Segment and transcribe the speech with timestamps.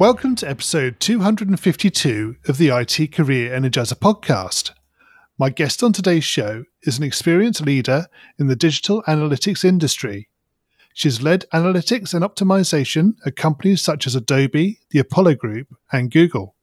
[0.00, 4.70] Welcome to episode 252 of the IT Career Energizer podcast.
[5.36, 8.06] My guest on today's show is an experienced leader
[8.38, 10.30] in the digital analytics industry.
[10.94, 16.54] She's led analytics and optimization at companies such as Adobe, the Apollo Group, and Google.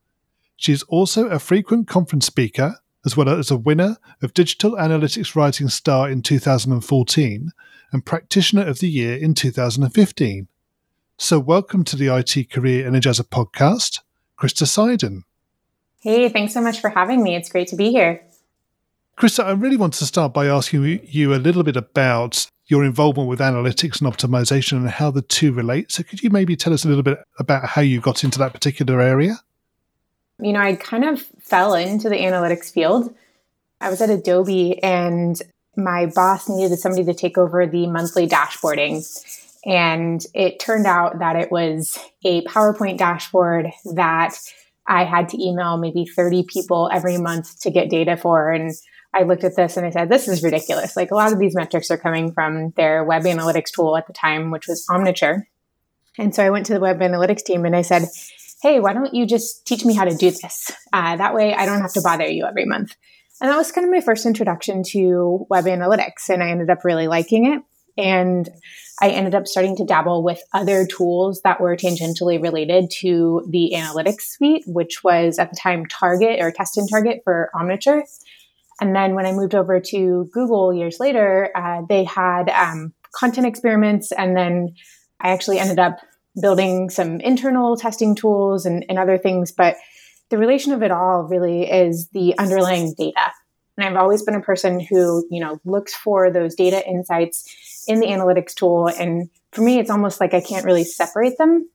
[0.55, 5.69] She's also a frequent conference speaker, as well as a winner of Digital Analytics Rising
[5.69, 7.51] Star in 2014
[7.91, 10.47] and Practitioner of the Year in 2015.
[11.19, 14.01] So, welcome to the IT Career Energizer podcast,
[14.39, 15.23] Krista Seiden.
[15.99, 17.35] Hey, thanks so much for having me.
[17.35, 18.21] It's great to be here.
[19.17, 23.27] Krista, I really want to start by asking you a little bit about your involvement
[23.27, 25.91] with analytics and optimization and how the two relate.
[25.91, 28.53] So, could you maybe tell us a little bit about how you got into that
[28.53, 29.39] particular area?
[30.39, 33.11] You know, I kind of fell into the analytics field.
[33.81, 35.41] I was at Adobe and
[35.75, 39.03] my boss needed somebody to take over the monthly dashboarding.
[39.67, 44.33] And it turned out that it was a PowerPoint dashboard that
[44.87, 48.49] I had to email maybe 30 people every month to get data for.
[48.49, 48.71] And
[49.13, 50.95] I looked at this and I said, this is ridiculous.
[50.95, 54.13] Like a lot of these metrics are coming from their web analytics tool at the
[54.13, 55.43] time, which was Omniture.
[56.17, 58.03] And so I went to the web analytics team and I said,
[58.61, 60.71] hey, why don't you just teach me how to do this?
[60.93, 62.95] Uh, that way I don't have to bother you every month.
[63.41, 66.29] And that was kind of my first introduction to web analytics.
[66.29, 67.61] And I ended up really liking it.
[67.97, 68.49] And
[68.99, 73.73] I ended up starting to dabble with other tools that were tangentially related to the
[73.75, 78.01] analytics suite, which was at the time Target or Test and Target for Omniture.
[78.79, 83.47] And then when I moved over to Google years later, uh, they had um, content
[83.47, 84.11] experiments.
[84.11, 84.75] And then
[85.19, 85.97] I actually ended up
[86.39, 89.51] building some internal testing tools and, and other things.
[89.51, 89.75] But
[90.29, 93.31] the relation of it all really is the underlying data.
[93.77, 97.45] And I've always been a person who, you know, looks for those data insights
[97.87, 98.87] in the analytics tool.
[98.87, 101.69] And for me, it's almost like I can't really separate them.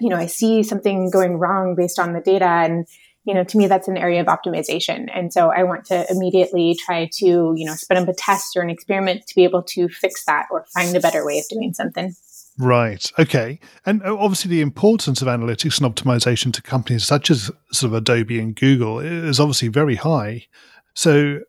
[0.00, 2.44] You know, I see something going wrong based on the data.
[2.44, 2.86] And,
[3.24, 5.08] you know, to me, that's an area of optimization.
[5.14, 8.62] And so I want to immediately try to, you know, spin up a test or
[8.62, 11.72] an experiment to be able to fix that or find a better way of doing
[11.74, 12.14] something.
[12.58, 13.10] Right.
[13.18, 13.58] Okay.
[13.84, 17.94] And uh, obviously, the importance of analytics and optimization to companies such as sort of
[17.94, 20.46] Adobe and Google is obviously very high.
[20.94, 21.40] So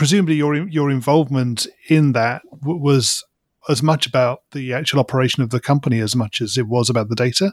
[0.00, 3.22] presumably your your involvement in that was
[3.68, 7.08] as much about the actual operation of the company as much as it was about
[7.08, 7.52] the data.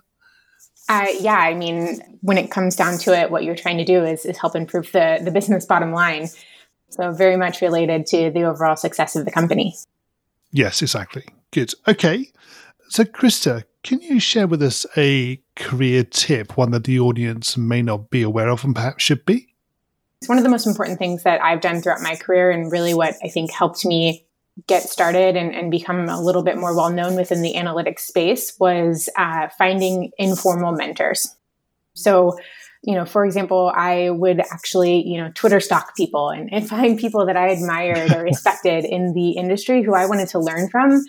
[0.90, 4.06] Uh, yeah, I mean, when it comes down to it, what you're trying to do
[4.06, 6.30] is, is help improve the, the business bottom line.
[6.90, 9.76] So, very much related to the overall success of the company.
[10.52, 11.26] Yes, exactly.
[11.52, 11.74] Good.
[11.88, 12.32] Okay.
[12.88, 17.82] So, Krista, can you share with us a career tip, one that the audience may
[17.82, 19.54] not be aware of and perhaps should be?
[20.22, 22.94] It's one of the most important things that I've done throughout my career, and really
[22.94, 24.27] what I think helped me
[24.66, 28.54] get started and, and become a little bit more well known within the analytics space
[28.60, 31.36] was uh, finding informal mentors.
[31.94, 32.38] So,
[32.84, 36.98] you know, for example, I would actually, you know, Twitter stalk people and, and find
[36.98, 41.04] people that I admired or respected in the industry who I wanted to learn from.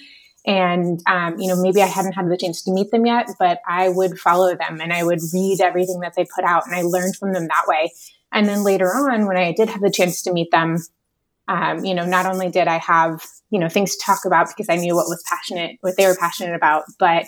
[0.47, 3.60] And, um, you know, maybe I hadn't had the chance to meet them yet, but
[3.69, 6.82] I would follow them and I would read everything that they put out and I
[6.82, 7.92] learned from them that way.
[8.32, 10.78] And then later on, when I did have the chance to meet them,
[11.48, 14.69] um, you know, not only did I have, you know, things to talk about because
[14.69, 17.25] I knew what was passionate, what they were passionate about, but,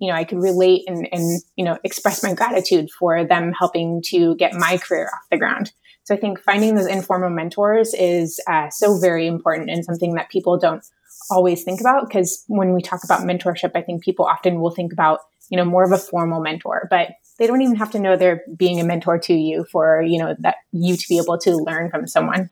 [0.00, 4.02] you know, I could relate and, and, you know, express my gratitude for them helping
[4.06, 5.72] to get my career off the ground.
[6.04, 10.30] So I think finding those informal mentors is uh, so very important and something that
[10.30, 10.82] people don't
[11.30, 14.94] always think about because when we talk about mentorship, I think people often will think
[14.94, 15.20] about,
[15.50, 18.42] you know, more of a formal mentor, but they don't even have to know they're
[18.56, 21.88] being a mentor to you for you know that you to be able to learn
[21.88, 22.50] from someone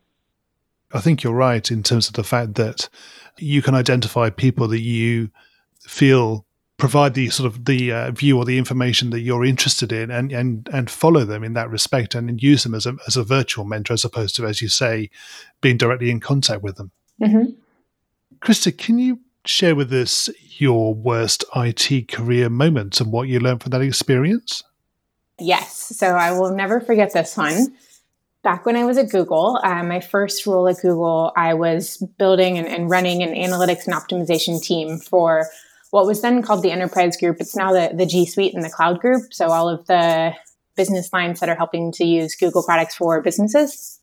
[0.96, 2.88] i think you're right in terms of the fact that
[3.38, 5.30] you can identify people that you
[5.80, 6.44] feel
[6.78, 10.32] provide the sort of the uh, view or the information that you're interested in and,
[10.32, 13.64] and and follow them in that respect and use them as a, as a virtual
[13.64, 15.08] mentor as opposed to as you say
[15.60, 16.90] being directly in contact with them
[17.20, 17.50] mm-hmm.
[18.40, 20.28] krista can you share with us
[20.58, 24.62] your worst IT career moment and what you learned from that experience?
[25.38, 25.76] Yes.
[25.96, 27.74] So I will never forget this one.
[28.46, 32.58] Back when I was at Google, uh, my first role at Google, I was building
[32.58, 35.48] and, and, running an analytics and optimization team for
[35.90, 37.38] what was then called the enterprise group.
[37.40, 39.32] It's now the, the G Suite and the cloud group.
[39.32, 40.32] So all of the
[40.76, 43.98] business lines that are helping to use Google products for businesses.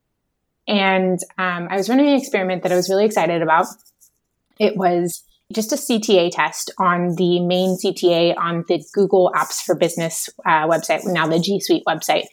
[0.67, 3.67] And um, I was running an experiment that I was really excited about.
[4.59, 5.23] It was
[5.53, 10.67] just a CTA test on the main CTA on the Google Apps for Business uh,
[10.67, 12.25] website, now the G Suite website.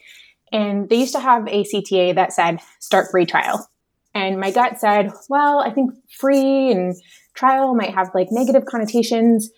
[0.51, 3.67] And they used to have a CTA that said start free trial.
[4.13, 6.95] And my gut said, well, I think free and
[7.33, 9.49] trial might have like negative connotations.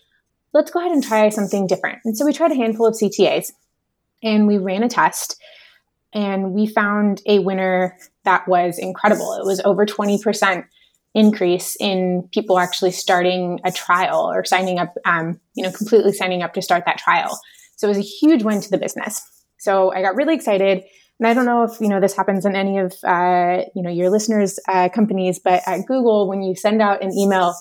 [0.53, 1.99] Let's go ahead and try something different.
[2.05, 3.51] And so we tried a handful of CTAs
[4.21, 5.41] and we ran a test
[6.13, 9.33] and we found a winner that was incredible.
[9.33, 10.65] It was over 20%
[11.15, 16.41] increase in people actually starting a trial or signing up, um, you know, completely signing
[16.41, 17.39] up to start that trial.
[17.75, 19.21] So it was a huge win to the business.
[19.63, 20.83] So I got really excited.
[21.19, 23.89] And I don't know if you know this happens in any of uh, you know
[23.89, 27.53] your listeners' uh, companies, but at Google, when you send out an email,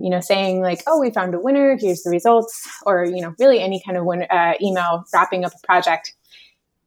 [0.00, 1.76] you know, saying like, "Oh, we found a winner.
[1.78, 5.52] Here's the results," or you know, really any kind of win- uh, email wrapping up
[5.52, 6.14] a project,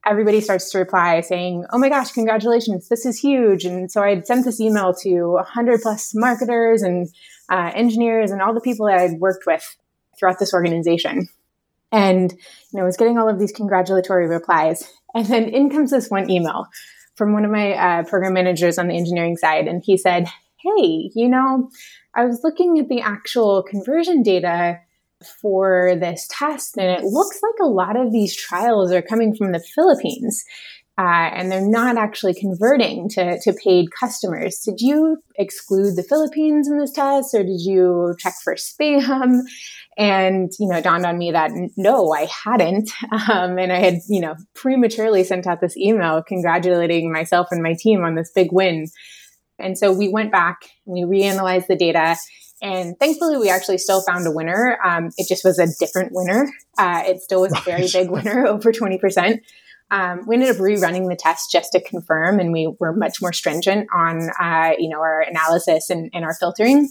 [0.06, 2.90] everybody starts to reply saying, "Oh my gosh, congratulations!
[2.90, 7.08] This is huge!" And so I had sent this email to 100 plus marketers and
[7.50, 9.64] uh, engineers and all the people that I'd worked with
[10.20, 11.30] throughout this organization,
[11.92, 15.92] and you know, I was getting all of these congratulatory replies, and then in comes
[15.92, 16.68] this one email
[17.16, 20.28] from one of my uh, program managers on the engineering side, and he said,
[20.58, 21.70] "Hey, you know."
[22.16, 24.80] I was looking at the actual conversion data
[25.42, 29.52] for this test, and it looks like a lot of these trials are coming from
[29.52, 30.44] the Philippines.
[31.00, 34.60] Uh, and they're not actually converting to, to paid customers.
[34.66, 39.40] Did you exclude the Philippines in this test, or did you check for spam?
[39.98, 42.92] And you know, it dawned on me that no, I hadn't,
[43.32, 47.76] um, and I had you know prematurely sent out this email congratulating myself and my
[47.80, 48.88] team on this big win.
[49.58, 52.18] And so we went back, and we reanalyzed the data,
[52.62, 54.78] and thankfully, we actually still found a winner.
[54.86, 56.52] Um, it just was a different winner.
[56.78, 59.40] Uh, it still was a very big winner, over 20%.
[59.92, 63.34] Um, we ended up rerunning the test just to confirm, and we were much more
[63.34, 66.90] stringent on, uh, you know, our analysis and, and our filtering.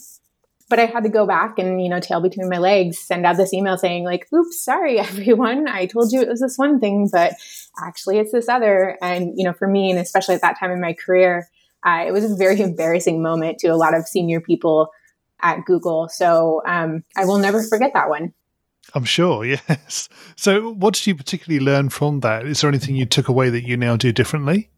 [0.68, 3.36] But I had to go back and, you know, tail between my legs, send out
[3.36, 5.68] this email saying like, "Oops, sorry, everyone.
[5.68, 7.34] I told you it was this one thing, but
[7.82, 10.80] actually it's this other." And you know, for me, and especially at that time in
[10.80, 11.48] my career,
[11.86, 14.90] uh, it was a very embarrassing moment to a lot of senior people
[15.40, 16.08] at Google.
[16.08, 18.34] So um, I will never forget that one.
[18.94, 20.08] I'm sure, yes.
[20.36, 22.46] So, what did you particularly learn from that?
[22.46, 24.70] Is there anything you took away that you now do differently?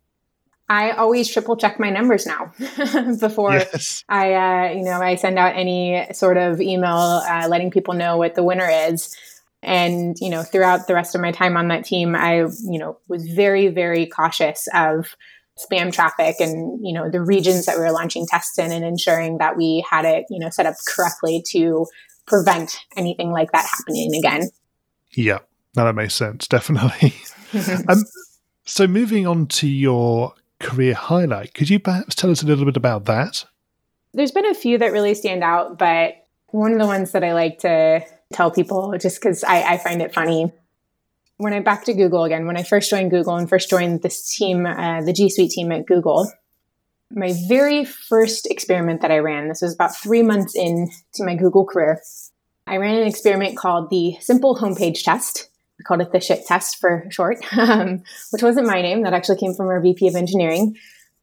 [0.68, 2.52] I always triple check my numbers now
[3.20, 4.04] before yes.
[4.08, 8.16] I, uh, you know, I send out any sort of email uh, letting people know
[8.16, 9.16] what the winner is.
[9.64, 12.98] And you know, throughout the rest of my time on that team, I, you know,
[13.08, 15.16] was very, very cautious of
[15.58, 19.38] spam traffic and you know the regions that we were launching tests in and ensuring
[19.38, 21.86] that we had it you know set up correctly to
[22.30, 24.48] prevent anything like that happening again.
[25.10, 25.40] Yeah
[25.76, 27.14] no, that makes sense definitely.
[27.88, 28.04] Um,
[28.64, 32.76] so moving on to your career highlight could you perhaps tell us a little bit
[32.76, 33.44] about that?
[34.14, 36.14] There's been a few that really stand out but
[36.50, 40.00] one of the ones that i like to tell people just because I, I find
[40.00, 40.52] it funny.
[41.38, 44.36] When I back to Google again, when I first joined Google and first joined this
[44.36, 46.30] team, uh, the G Suite team at Google,
[47.10, 51.66] my very first experiment that I ran, this was about three months into my Google
[51.66, 52.00] career,
[52.66, 55.48] I ran an experiment called the Simple Homepage Test.
[55.78, 59.02] We called it the shit test for short, um, which wasn't my name.
[59.02, 60.76] That actually came from our VP of engineering.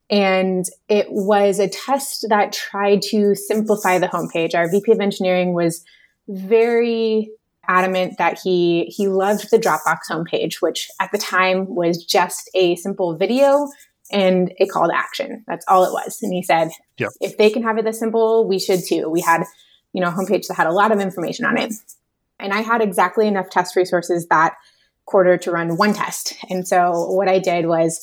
[0.10, 4.56] And it was a test that tried to simplify the homepage.
[4.56, 5.84] Our VP of engineering was
[6.28, 7.30] very
[7.68, 12.76] adamant that he he loved the Dropbox homepage, which at the time was just a
[12.78, 13.68] simple video
[14.12, 15.44] and a call to action.
[15.48, 16.20] That's all it was.
[16.22, 17.10] And he said, yep.
[17.22, 19.10] if they can have it this simple, we should too.
[19.10, 19.44] We had,
[19.94, 21.74] you know, a homepage that had a lot of information on it.
[22.40, 24.56] And I had exactly enough test resources that
[25.06, 26.36] quarter to run one test.
[26.50, 28.00] And so what I did was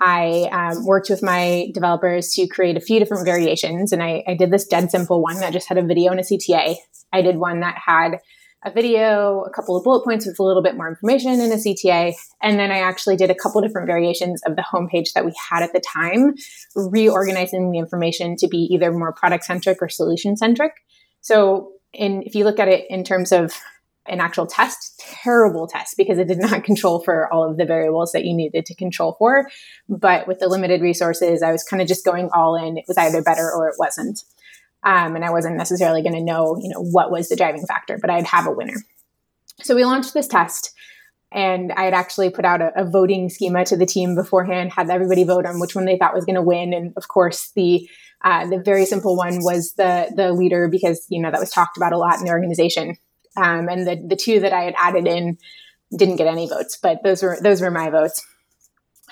[0.00, 3.92] I um, worked with my developers to create a few different variations.
[3.92, 6.24] And I, I did this dead simple one that just had a video and a
[6.24, 6.76] CTA.
[7.12, 8.18] I did one that had
[8.64, 11.56] a video, a couple of bullet points with a little bit more information in a
[11.56, 12.14] CTA.
[12.42, 15.62] And then I actually did a couple different variations of the homepage that we had
[15.62, 16.34] at the time,
[16.74, 20.72] reorganizing the information to be either more product centric or solution centric.
[21.20, 23.52] So, in, if you look at it in terms of
[24.06, 28.12] an actual test, terrible test because it did not control for all of the variables
[28.12, 29.48] that you needed to control for.
[29.88, 32.76] But with the limited resources, I was kind of just going all in.
[32.76, 34.22] It was either better or it wasn't.
[34.84, 37.98] Um, and I wasn't necessarily going to know, you know, what was the driving factor,
[38.00, 38.76] but I'd have a winner.
[39.62, 40.74] So we launched this test
[41.34, 44.88] and I had actually put out a, a, voting schema to the team beforehand, had
[44.88, 46.72] everybody vote on which one they thought was going to win.
[46.72, 47.88] And of course, the
[48.22, 51.76] uh, the very simple one was the the leader because you know that was talked
[51.76, 52.96] about a lot in the organization.
[53.36, 55.36] Um, and the the two that I had added in
[55.96, 58.24] didn't get any votes, but those were those were my votes.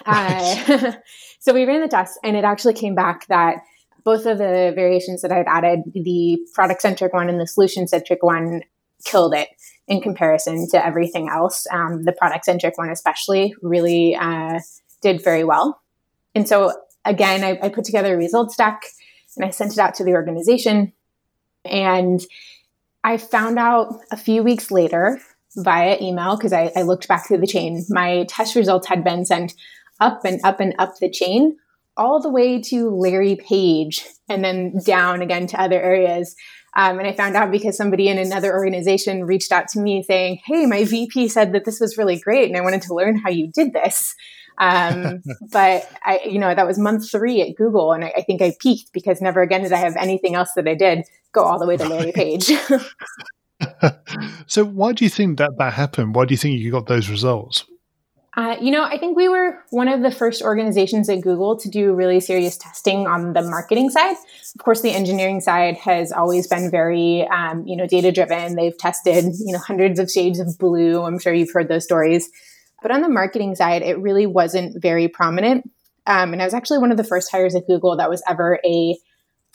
[0.06, 0.92] Uh,
[1.40, 3.56] so we ran the test, and it actually came back that
[4.04, 8.22] both of the variations that I'd added, the product centric one and the solution centric
[8.22, 8.62] one,
[9.04, 9.48] killed it
[9.88, 11.66] in comparison to everything else.
[11.72, 14.60] Um, the product centric one, especially, really uh,
[15.00, 15.80] did very well.
[16.34, 16.72] And so,
[17.04, 18.82] again, I, I put together a results deck
[19.36, 20.92] and I sent it out to the organization.
[21.64, 22.24] And
[23.04, 25.20] I found out a few weeks later
[25.56, 29.24] via email, because I, I looked back through the chain, my test results had been
[29.26, 29.54] sent
[30.00, 31.56] up and up and up the chain
[31.96, 36.34] all the way to Larry Page and then down again to other areas.
[36.74, 40.40] Um, and I found out because somebody in another organization reached out to me saying,
[40.46, 43.28] Hey, my VP said that this was really great and I wanted to learn how
[43.28, 44.14] you did this.
[44.58, 45.22] Um,
[45.52, 47.92] but I, you know, that was month three at Google.
[47.92, 50.66] And I, I, think I peaked because never again did I have anything else that
[50.66, 52.50] I did go all the way to Larry Page.
[54.46, 56.14] so why do you think that that happened?
[56.14, 57.64] Why do you think you got those results?
[58.34, 61.68] Uh, you know, I think we were one of the first organizations at Google to
[61.68, 64.16] do really serious testing on the marketing side.
[64.54, 68.56] Of course, the engineering side has always been very, um, you know, data driven.
[68.56, 71.02] They've tested, you know, hundreds of shades of blue.
[71.02, 72.30] I'm sure you've heard those stories.
[72.80, 75.70] But on the marketing side, it really wasn't very prominent.
[76.06, 78.58] Um, and I was actually one of the first hires at Google that was ever
[78.64, 78.96] a,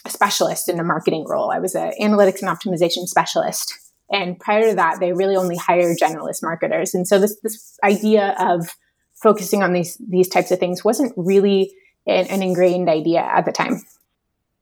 [0.05, 1.51] a specialist in a marketing role.
[1.51, 3.74] I was an analytics and optimization specialist.
[4.09, 6.93] And prior to that, they really only hired generalist marketers.
[6.93, 8.69] And so this, this idea of
[9.15, 11.73] focusing on these, these types of things wasn't really
[12.05, 13.81] an, an ingrained idea at the time.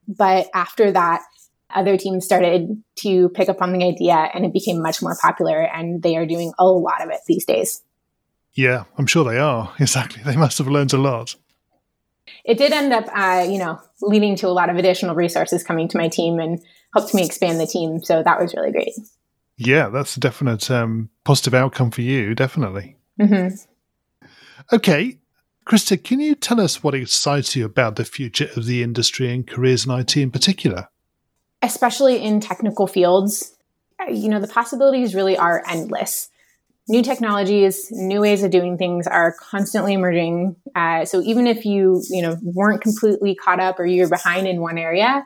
[0.07, 1.21] But after that,
[1.73, 5.61] other teams started to pick up on the idea and it became much more popular
[5.61, 7.81] and they are doing a lot of it these days.
[8.53, 9.73] Yeah, I'm sure they are.
[9.79, 10.23] Exactly.
[10.23, 11.35] They must have learned a lot.
[12.43, 15.87] It did end up, uh, you know, leading to a lot of additional resources coming
[15.89, 16.59] to my team and
[16.93, 18.01] helped me expand the team.
[18.03, 18.93] So that was really great.
[19.57, 22.97] Yeah, that's a definite um, positive outcome for you, definitely.
[23.19, 23.55] Mm-hmm.
[24.73, 25.19] Okay,
[25.65, 29.47] Krista, can you tell us what excites you about the future of the industry and
[29.47, 30.89] careers in IT in particular?
[31.61, 33.55] Especially in technical fields,
[34.09, 36.29] you know, the possibilities really are endless.
[36.87, 40.55] New technologies, new ways of doing things are constantly emerging.
[40.75, 44.61] Uh, so even if you, you know, weren't completely caught up or you're behind in
[44.61, 45.25] one area,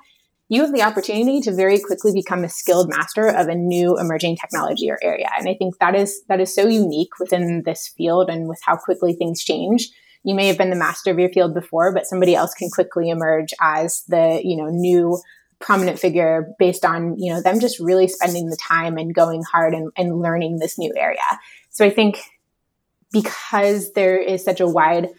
[0.50, 4.36] you have the opportunity to very quickly become a skilled master of a new emerging
[4.36, 5.30] technology or area.
[5.38, 8.76] And I think that is that is so unique within this field and with how
[8.76, 9.90] quickly things change.
[10.24, 13.10] You may have been the master of your field before, but somebody else can quickly
[13.10, 15.22] emerge as the, you know, new
[15.60, 19.74] prominent figure based on, you know, them just really spending the time and going hard
[19.74, 21.20] and, and learning this new area.
[21.70, 22.20] So I think
[23.12, 25.10] because there is such a wide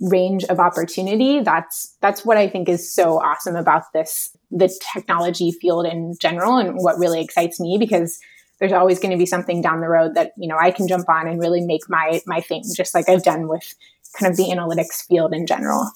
[0.00, 5.50] range of opportunity that's that's what i think is so awesome about this the technology
[5.50, 8.20] field in general and what really excites me because
[8.60, 11.08] there's always going to be something down the road that you know i can jump
[11.08, 13.74] on and really make my my thing just like i've done with
[14.16, 15.90] kind of the analytics field in general.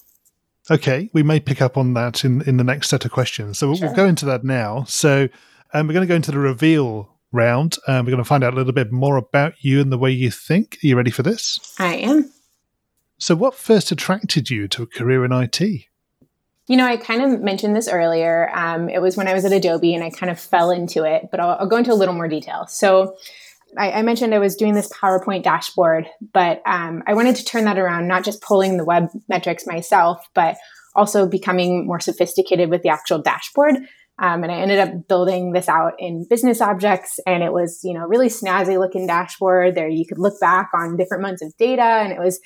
[0.71, 3.59] Okay we may pick up on that in in the next set of questions.
[3.59, 3.89] So we'll, sure.
[3.89, 4.85] we'll go into that now.
[4.85, 5.29] So
[5.75, 8.53] um, we're going to go into the reveal round um, we're going to find out
[8.53, 10.79] a little bit more about you and the way you think.
[10.83, 11.59] Are you ready for this?
[11.79, 12.31] I am
[13.23, 15.61] so, what first attracted you to a career in IT?
[15.61, 18.51] You know, I kind of mentioned this earlier.
[18.53, 21.29] Um, it was when I was at Adobe and I kind of fell into it,
[21.31, 22.67] but I'll, I'll go into a little more detail.
[22.67, 23.17] So,
[23.79, 27.65] I, I, mentioned I was doing this PowerPoint dashboard, but um, I wanted to turn
[27.67, 30.57] that around, not just pulling the web metrics myself, but
[30.97, 33.77] also becoming more sophisticated with the actual dashboard.
[34.19, 37.95] Um, and I ended up building this out in business objects, and it was, you
[37.95, 39.77] know, really snazzy looking dashboard.
[39.77, 42.41] There, you could look back on different months of data, and it was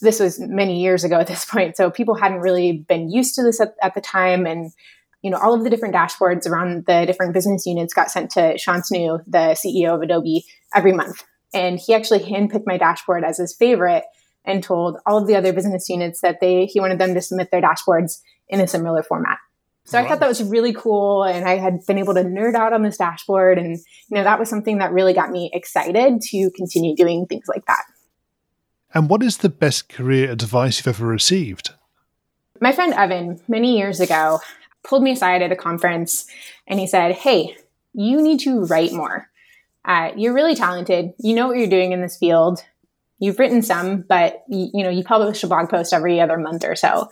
[0.00, 1.76] this was many years ago at this point.
[1.76, 4.46] So people hadn't really been used to this at, at, the time.
[4.46, 4.72] And,
[5.22, 8.56] you know, all of the different dashboards around the different business units got sent to
[8.58, 11.24] Sean Shantanu, the CEO of Adobe, every month.
[11.52, 14.04] And he actually handpicked my dashboard as his favorite
[14.44, 17.50] and told all of the other business units that they he wanted them to submit
[17.50, 19.38] their dashboards in a similar format.
[19.84, 20.04] So wow.
[20.04, 21.24] I thought that was really cool.
[21.24, 23.58] And I had been able to nerd out on this dashboard.
[23.58, 27.44] And, you know, that was something that really got me excited to continue doing things
[27.48, 27.82] like that.
[28.94, 31.70] And what is the best career advice you've ever received?
[32.60, 34.38] My friend Evan, many years ago,
[34.84, 36.26] pulled me aside at a conference
[36.68, 37.56] and he said, Hey,
[37.92, 39.28] you need to write more.
[39.84, 41.12] Uh, you're really talented.
[41.18, 42.64] You know what you're doing in this field.
[43.18, 46.64] You've written some, but you, you know you publish a blog post every other month
[46.64, 47.10] or so.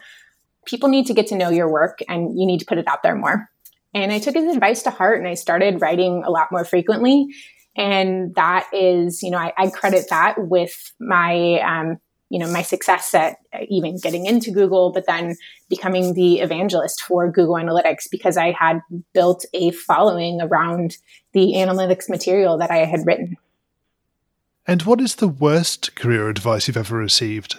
[0.67, 3.03] People need to get to know your work, and you need to put it out
[3.03, 3.49] there more.
[3.95, 7.29] And I took his advice to heart, and I started writing a lot more frequently.
[7.77, 11.99] And that is, you know, I, I credit that with my, um,
[12.29, 13.37] you know, my success at
[13.69, 15.37] even getting into Google, but then
[15.69, 18.81] becoming the evangelist for Google Analytics because I had
[19.13, 20.97] built a following around
[21.33, 23.37] the analytics material that I had written.
[24.67, 27.57] And what is the worst career advice you've ever received?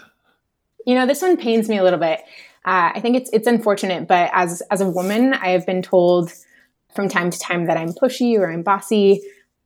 [0.85, 2.21] You know, this one pains me a little bit.
[2.65, 6.31] Uh, I think it's it's unfortunate, but as as a woman, I have been told
[6.95, 9.21] from time to time that I'm pushy or I'm bossy.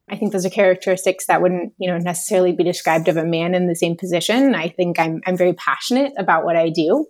[0.09, 3.53] I think those are characteristics that wouldn't, you know, necessarily be described of a man
[3.53, 4.55] in the same position.
[4.55, 7.07] I think I'm I'm very passionate about what I do.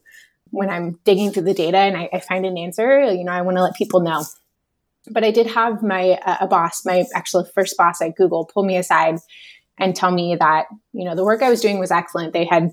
[0.50, 3.42] When I'm digging through the data and I, I find an answer, you know, I
[3.42, 4.24] want to let people know.
[5.10, 8.64] But I did have my uh, a boss, my actual first boss at Google, pull
[8.64, 9.20] me aside
[9.78, 12.34] and tell me that you know the work I was doing was excellent.
[12.34, 12.72] They had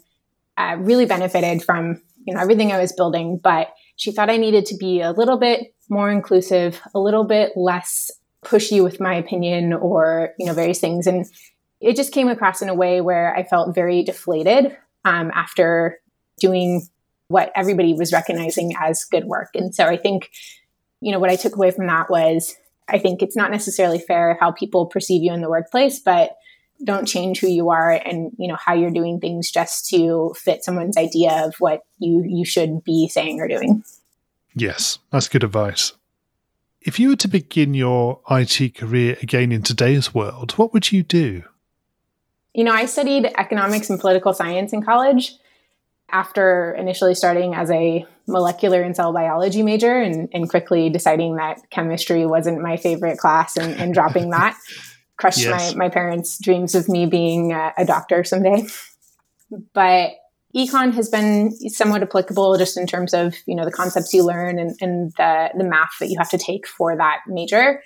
[0.57, 4.67] uh, really benefited from you know everything I was building, but she thought I needed
[4.67, 8.11] to be a little bit more inclusive, a little bit less
[8.45, 11.27] pushy with my opinion or you know various things, and
[11.81, 15.99] it just came across in a way where I felt very deflated um, after
[16.39, 16.83] doing
[17.29, 19.51] what everybody was recognizing as good work.
[19.55, 20.31] And so I think
[21.01, 22.55] you know what I took away from that was
[22.89, 26.37] I think it's not necessarily fair how people perceive you in the workplace, but
[26.83, 30.65] don't change who you are and you know how you're doing things just to fit
[30.65, 33.85] someone's idea of what you you should be saying or doing.
[34.55, 35.93] Yes, that's good advice.
[36.85, 41.03] If you were to begin your IT career again in today's world, what would you
[41.03, 41.43] do?
[42.53, 45.33] You know, I studied economics and political science in college
[46.11, 51.59] after initially starting as a molecular and cell biology major and, and quickly deciding that
[51.71, 54.55] chemistry wasn't my favorite class and, and dropping that
[55.17, 55.75] crushed yes.
[55.75, 58.63] my, my parents' dreams of me being a, a doctor someday.
[59.73, 60.11] But
[60.55, 64.59] econ has been somewhat applicable just in terms of you know the concepts you learn
[64.59, 67.83] and, and the the math that you have to take for that major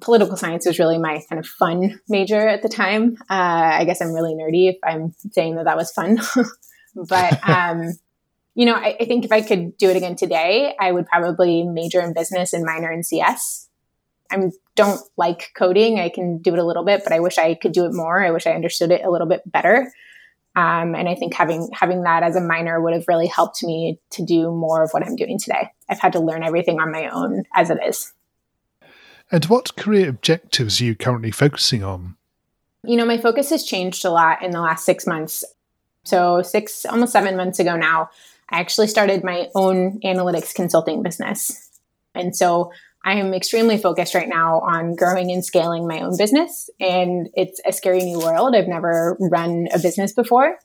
[0.00, 4.00] political science was really my kind of fun major at the time uh, i guess
[4.00, 6.18] i'm really nerdy if i'm saying that that was fun
[7.08, 7.92] but um,
[8.54, 11.64] you know I, I, think if i could do it again today i would probably
[11.64, 13.68] major in business and minor in cs
[14.32, 15.98] I don't like coding.
[15.98, 18.24] I can do it a little bit, but I wish I could do it more.
[18.24, 19.92] I wish I understood it a little bit better.
[20.56, 24.00] Um, and I think having having that as a minor would have really helped me
[24.10, 25.70] to do more of what I'm doing today.
[25.88, 28.12] I've had to learn everything on my own as it is.
[29.30, 32.16] And what career objectives are you currently focusing on?
[32.82, 35.44] You know, my focus has changed a lot in the last six months.
[36.04, 38.10] So, six, almost seven months ago now,
[38.48, 41.68] I actually started my own analytics consulting business.
[42.14, 42.72] And so
[43.04, 46.68] I am extremely focused right now on growing and scaling my own business.
[46.78, 48.54] And it's a scary new world.
[48.54, 50.58] I've never run a business before,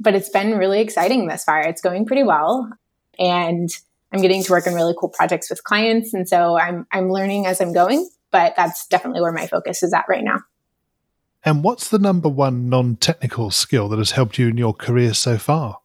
[0.00, 1.60] but it's been really exciting thus far.
[1.60, 2.70] It's going pretty well.
[3.18, 3.68] And
[4.12, 6.14] I'm getting to work on really cool projects with clients.
[6.14, 9.92] And so I'm, I'm learning as I'm going, but that's definitely where my focus is
[9.92, 10.40] at right now.
[11.44, 15.12] And what's the number one non technical skill that has helped you in your career
[15.12, 15.80] so far?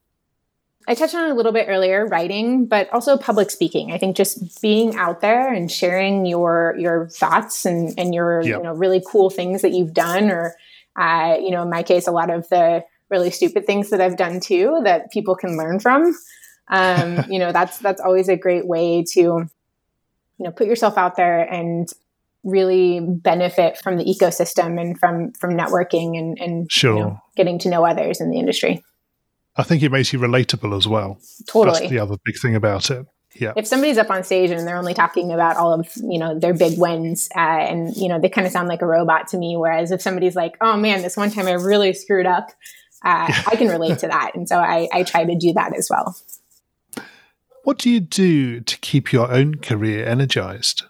[0.90, 3.92] I touched on a little bit earlier, writing, but also public speaking.
[3.92, 8.58] I think just being out there and sharing your your thoughts and, and your yep.
[8.58, 10.56] you know really cool things that you've done, or
[10.96, 14.18] uh, you know, in my case, a lot of the really stupid things that I've
[14.18, 16.12] done too that people can learn from.
[16.70, 19.50] Um, you know, that's that's always a great way to you
[20.40, 21.88] know put yourself out there and
[22.44, 26.98] really benefit from the ecosystem and from from networking and and sure.
[26.98, 28.84] you know, getting to know others in the industry.
[29.60, 31.20] I think it makes you relatable as well.
[31.46, 31.80] Totally.
[31.80, 33.06] That's the other big thing about it.
[33.36, 33.52] Yeah.
[33.58, 36.54] If somebody's up on stage and they're only talking about all of you know their
[36.54, 39.58] big wins, uh, and you know they kind of sound like a robot to me,
[39.58, 42.52] whereas if somebody's like, "Oh man, this one time I really screwed up,"
[43.04, 43.44] uh, yeah.
[43.48, 46.18] I can relate to that, and so I, I try to do that as well.
[47.64, 50.86] What do you do to keep your own career energized?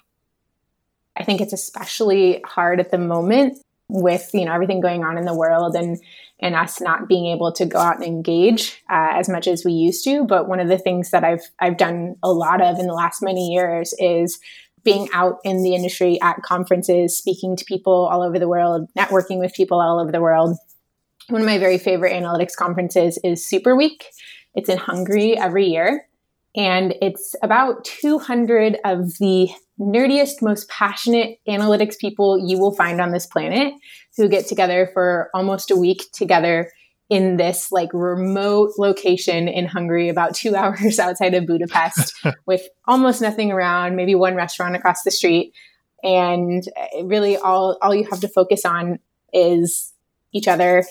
[1.18, 3.58] I think it's especially hard at the moment
[3.90, 6.00] with you know everything going on in the world and
[6.40, 9.74] and us not being able to go out and engage uh, as much as we
[9.74, 10.24] used to.
[10.24, 13.22] But one of the things that I've I've done a lot of in the last
[13.22, 14.40] many years is
[14.84, 19.40] being out in the industry at conferences, speaking to people all over the world, networking
[19.40, 20.58] with people all over the world.
[21.28, 24.06] One of my very favorite analytics conferences is Super Week.
[24.56, 26.08] It's in Hungary every year.
[26.56, 29.50] And it's about 200 of the
[29.80, 33.74] nerdiest, most passionate analytics people you will find on this planet
[34.18, 36.72] who get together for almost a week together
[37.10, 42.14] in this like remote location in Hungary, about two hours outside of Budapest,
[42.46, 45.54] with almost nothing around, maybe one restaurant across the street.
[46.04, 49.00] And uh, really, all, all you have to focus on
[49.34, 49.94] is
[50.32, 50.84] each other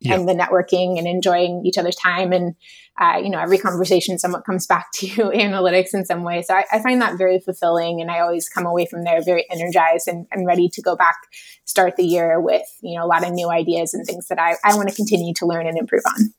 [0.00, 0.14] yeah.
[0.14, 2.32] and the networking and enjoying each other's time.
[2.32, 2.54] And,
[3.00, 6.42] uh, you know, every conversation somewhat comes back to analytics in some way.
[6.42, 8.00] So I, I, find that very fulfilling.
[8.00, 11.16] And I always come away from there very energized and, and, ready to go back,
[11.64, 14.56] start the year with, you know, a lot of new ideas and things that I,
[14.64, 16.32] I want to continue to learn and improve on.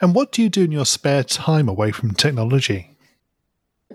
[0.00, 2.90] And what do you do in your spare time away from technology?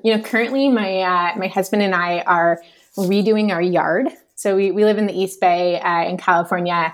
[0.04, 2.62] You know, currently my, uh, my husband and I are
[2.98, 4.08] redoing our yard.
[4.36, 6.94] So we, we live in the East Bay uh, in California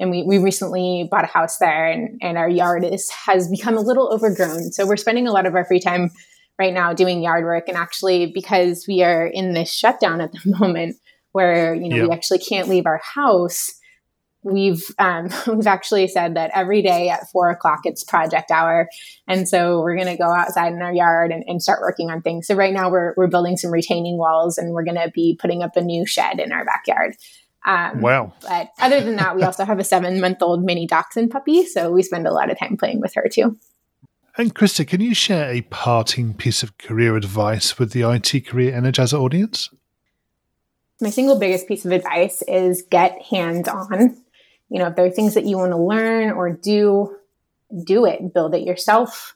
[0.00, 3.76] and we, we recently bought a house there and, and our yard is, has become
[3.76, 4.72] a little overgrown.
[4.72, 6.10] So we're spending a lot of our free time
[6.58, 7.68] right now doing yard work.
[7.68, 10.96] And actually, because we are in this shutdown at the moment
[11.32, 13.72] where, you know, we actually can't leave our house,
[14.46, 18.88] we've um, we've actually said that every day at four o'clock it's project hour,
[19.26, 22.22] and so we're going to go outside in our yard and, and, start working on
[22.22, 22.46] things.
[22.46, 25.62] So right now we're we're building some retaining walls, and we're going to be putting
[25.62, 27.16] up a new shed in our backyard.
[27.66, 28.32] Um, wow!
[28.42, 31.90] But other than that, we also have a seven month old mini dachshund puppy, so
[31.90, 33.58] we spend a lot of time playing with her too.
[34.38, 38.72] And Krista, can you share a parting piece of career advice with the IT Career
[38.72, 39.70] Energizer audience?
[41.00, 44.16] My single biggest piece of advice is get hands on
[44.68, 47.16] you know, if there are things that you want to learn or do,
[47.84, 49.35] do it, build it yourself,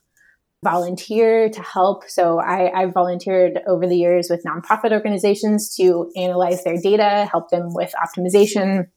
[0.62, 2.04] volunteer to help.
[2.08, 7.50] So I, I've volunteered over the years with nonprofit organizations to analyze their data, help
[7.50, 8.88] them with optimization.